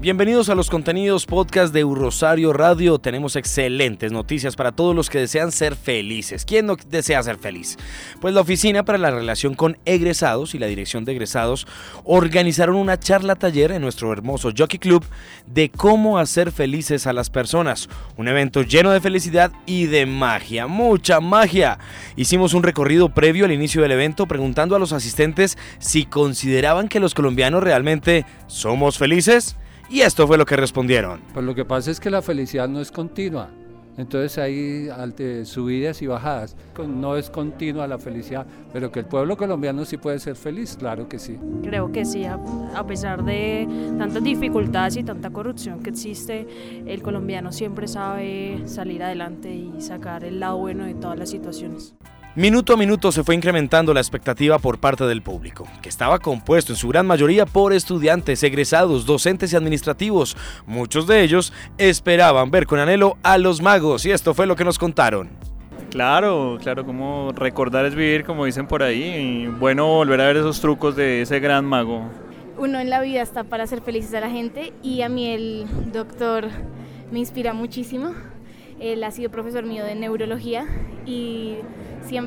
[0.00, 2.98] Bienvenidos a los contenidos podcast de Rosario Radio.
[2.98, 6.46] Tenemos excelentes noticias para todos los que desean ser felices.
[6.46, 7.76] ¿Quién no desea ser feliz?
[8.18, 11.66] Pues la Oficina para la Relación con Egresados y la Dirección de Egresados
[12.04, 15.04] organizaron una charla taller en nuestro hermoso Jockey Club
[15.46, 17.90] de cómo hacer felices a las personas.
[18.16, 21.78] Un evento lleno de felicidad y de magia, mucha magia.
[22.16, 27.00] Hicimos un recorrido previo al inicio del evento preguntando a los asistentes si consideraban que
[27.00, 29.58] los colombianos realmente somos felices.
[29.90, 31.20] Y esto fue lo que respondieron.
[31.34, 33.50] Pues lo que pasa es que la felicidad no es continua.
[33.96, 34.88] Entonces hay
[35.44, 36.56] subidas y bajadas.
[36.88, 41.08] No es continua la felicidad, pero que el pueblo colombiano sí puede ser feliz, claro
[41.08, 41.38] que sí.
[41.62, 42.38] Creo que sí, a,
[42.74, 43.68] a pesar de
[43.98, 46.46] tantas dificultades y tanta corrupción que existe,
[46.86, 51.94] el colombiano siempre sabe salir adelante y sacar el lado bueno de todas las situaciones.
[52.36, 56.72] Minuto a minuto se fue incrementando la expectativa por parte del público, que estaba compuesto
[56.72, 60.36] en su gran mayoría por estudiantes, egresados, docentes y administrativos.
[60.64, 64.64] Muchos de ellos esperaban ver con anhelo a los magos y esto fue lo que
[64.64, 65.28] nos contaron.
[65.90, 70.36] Claro, claro, como recordar es vivir, como dicen por ahí, y bueno volver a ver
[70.36, 72.04] esos trucos de ese gran mago.
[72.56, 75.66] Uno en la vida está para hacer felices a la gente y a mí el
[75.92, 76.46] doctor
[77.10, 78.12] me inspira muchísimo.
[78.78, 80.66] Él ha sido profesor mío de neurología
[81.04, 81.56] y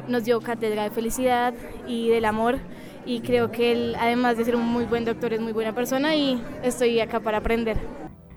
[0.08, 1.54] nos dio cátedra de felicidad
[1.88, 2.60] y del amor
[3.06, 6.16] y creo que él, además de ser un muy buen doctor, es muy buena persona
[6.16, 7.78] y estoy acá para aprender.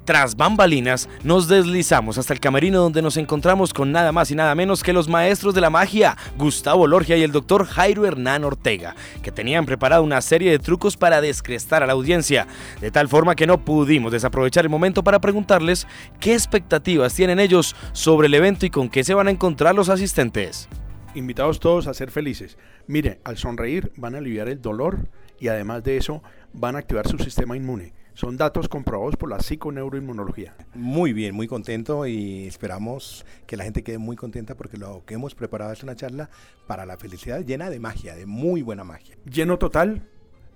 [0.05, 4.55] Tras bambalinas, nos deslizamos hasta el camerino donde nos encontramos con nada más y nada
[4.55, 8.95] menos que los maestros de la magia, Gustavo Lorgia y el doctor Jairo Hernán Ortega,
[9.21, 12.47] que tenían preparado una serie de trucos para descrestar a la audiencia,
[12.81, 15.89] de tal forma que no pudimos desaprovechar el momento para preguntarles
[16.21, 19.89] qué expectativas tienen ellos sobre el evento y con qué se van a encontrar los
[19.89, 20.69] asistentes
[21.17, 22.59] invitados todos a ser felices.
[22.87, 25.09] Mire, al sonreír van a aliviar el dolor
[25.41, 26.23] y además de eso
[26.53, 27.93] van a activar su sistema inmune.
[28.15, 30.55] Son datos comprobados por la psiconeuroinmunología.
[30.75, 35.15] Muy bien, muy contento y esperamos que la gente quede muy contenta porque lo que
[35.15, 36.31] hemos preparado es una charla
[36.67, 39.17] para la felicidad llena de magia, de muy buena magia.
[39.31, 40.09] Lleno total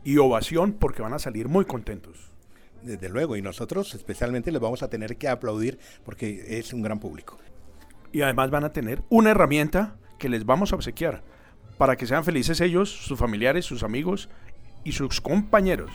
[0.05, 2.31] y ovación porque van a salir muy contentos.
[2.83, 6.99] Desde luego, y nosotros especialmente les vamos a tener que aplaudir porque es un gran
[6.99, 7.37] público.
[8.13, 11.25] Y además van a tener una herramienta que les vamos a obsequiar
[11.79, 14.29] para que sean felices ellos, sus familiares, sus amigos
[14.85, 15.91] y sus compañeros.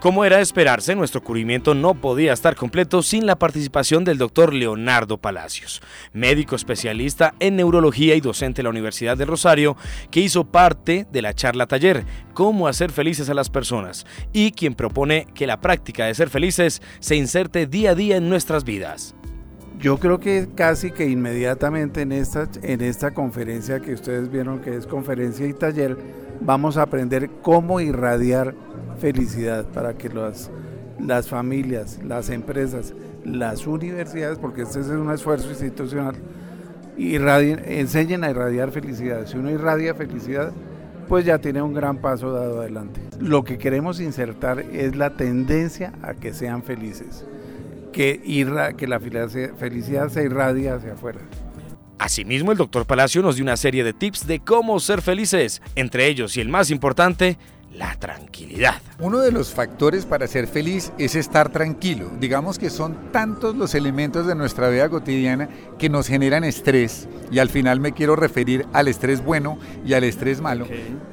[0.00, 4.52] Como era de esperarse, nuestro cubrimiento no podía estar completo sin la participación del doctor
[4.52, 5.80] Leonardo Palacios,
[6.12, 9.74] médico especialista en neurología y docente de la Universidad de Rosario,
[10.10, 14.74] que hizo parte de la charla taller Cómo hacer felices a las personas y quien
[14.74, 19.15] propone que la práctica de ser felices se inserte día a día en nuestras vidas.
[19.78, 24.74] Yo creo que casi que inmediatamente en esta, en esta conferencia que ustedes vieron que
[24.74, 25.98] es conferencia y taller,
[26.40, 28.54] vamos a aprender cómo irradiar
[28.98, 30.50] felicidad para que las,
[30.98, 36.14] las familias, las empresas, las universidades, porque este es un esfuerzo institucional,
[36.96, 39.26] irradien, enseñen a irradiar felicidad.
[39.26, 40.52] Si uno irradia felicidad,
[41.06, 43.02] pues ya tiene un gran paso dado adelante.
[43.20, 47.26] Lo que queremos insertar es la tendencia a que sean felices
[47.96, 48.20] que,
[48.76, 51.20] que la felicidad se irradia hacia afuera.
[51.98, 56.06] Asimismo, el doctor Palacio nos dio una serie de tips de cómo ser felices, entre
[56.06, 57.38] ellos y el más importante,
[57.72, 58.80] la tranquilidad.
[58.98, 62.10] Uno de los factores para ser feliz es estar tranquilo.
[62.20, 65.48] Digamos que son tantos los elementos de nuestra vida cotidiana
[65.78, 70.04] que nos generan estrés y al final me quiero referir al estrés bueno y al
[70.04, 70.66] estrés malo,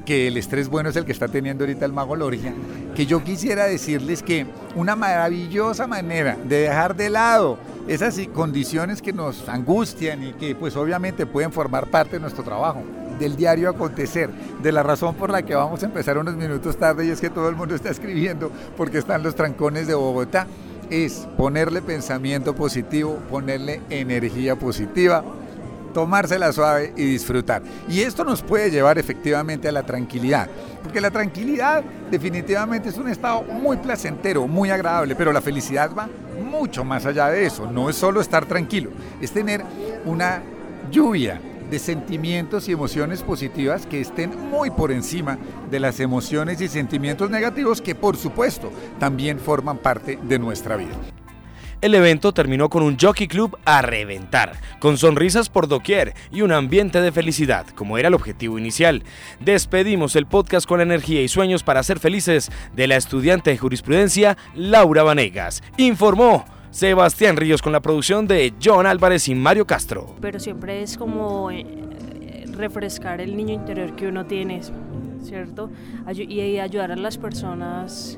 [0.06, 2.54] que el estrés bueno es el que está teniendo ahorita el mago Lorgia,
[2.96, 4.46] que yo quisiera decirles que
[4.76, 7.58] una maravillosa manera de dejar de lado
[7.88, 12.82] esas condiciones que nos angustian y que pues obviamente pueden formar parte de nuestro trabajo
[13.20, 14.30] del diario acontecer,
[14.62, 17.30] de la razón por la que vamos a empezar unos minutos tarde y es que
[17.30, 20.48] todo el mundo está escribiendo porque están los trancones de Bogotá.
[20.90, 25.24] es ponerle pensamiento positivo, ponerle energía positiva,
[25.94, 27.64] tomársela suave y disfrutar.
[27.88, 30.50] Y esto nos puede llevar efectivamente a la tranquilidad,
[30.84, 36.10] porque la tranquilidad definitivamente es un estado muy placentero, muy agradable, pero la felicidad va
[36.54, 37.70] mucho más allá de eso.
[37.70, 39.64] No es solo estar tranquilo, es tener
[40.06, 40.42] una
[40.92, 45.40] lluvia de sentimientos y emociones positivas que estén muy por encima
[45.72, 50.94] de las emociones y sentimientos negativos que por supuesto también forman parte de nuestra vida.
[51.84, 56.54] El evento terminó con un jockey club a reventar, con sonrisas por doquier y un
[56.54, 59.04] ambiente de felicidad, como era el objetivo inicial.
[59.42, 64.38] Despedimos el podcast con energía y sueños para ser felices de la estudiante de jurisprudencia
[64.56, 65.62] Laura Vanegas.
[65.76, 70.16] Informó Sebastián Ríos con la producción de John Álvarez y Mario Castro.
[70.22, 74.62] Pero siempre es como eh, refrescar el niño interior que uno tiene,
[75.22, 75.70] ¿cierto?
[76.16, 78.18] Y ayudar a las personas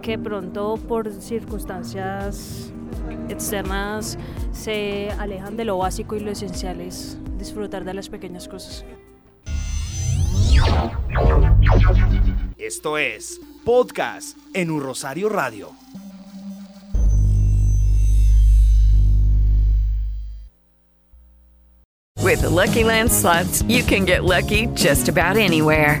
[0.00, 2.72] que pronto por circunstancias
[3.28, 4.18] externas
[4.52, 8.84] se alejan de lo básico y lo esencial es disfrutar de las pequeñas cosas.
[12.58, 15.72] Esto es Podcast en un Rosario Radio.
[22.30, 26.00] With the Lucky Land slots, you can get lucky just about anywhere.